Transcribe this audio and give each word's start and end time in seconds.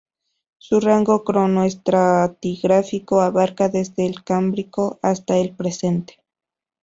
Su 0.57 0.79
rango 0.79 1.23
cronoestratigráfico 1.23 3.21
abarca 3.21 3.69
desde 3.69 4.07
el 4.07 4.23
Cámbrico 4.23 4.97
hasta 5.03 5.37
el 5.37 5.55
presente. 5.55 6.23